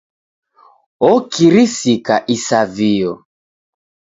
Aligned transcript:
Okirisika 1.09 2.15
isavio. 2.37 3.13